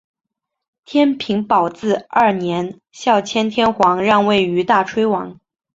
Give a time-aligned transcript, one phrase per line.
[0.83, 5.39] 天平宝字二年孝谦天皇让位于大炊王。